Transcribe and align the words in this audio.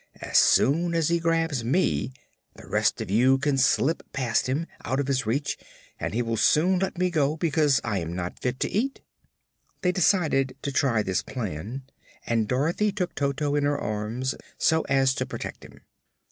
As 0.19 0.39
soon 0.39 0.95
as 0.95 1.09
he 1.09 1.19
grabs 1.19 1.63
me 1.63 2.11
the 2.55 2.65
rest 2.67 3.01
of 3.01 3.11
you 3.11 3.37
can 3.37 3.55
slip 3.59 4.01
past 4.13 4.47
him, 4.49 4.65
out 4.83 4.99
of 4.99 5.05
his 5.05 5.27
reach, 5.27 5.59
and 5.99 6.15
he 6.15 6.23
will 6.23 6.37
soon 6.37 6.79
let 6.79 6.97
me 6.97 7.11
go 7.11 7.37
because 7.37 7.79
I 7.83 7.99
am 7.99 8.15
not 8.15 8.39
fit 8.41 8.59
to 8.61 8.69
eat." 8.71 9.01
They 9.83 9.91
decided 9.91 10.57
to 10.63 10.71
try 10.71 11.03
this 11.03 11.21
plan 11.21 11.83
and 12.25 12.47
Dorothy 12.47 12.91
took 12.91 13.13
Toto 13.13 13.53
in 13.55 13.63
her 13.63 13.77
arms, 13.77 14.33
so 14.57 14.81
as 14.89 15.13
to 15.13 15.25
protect 15.27 15.63
him. 15.63 15.81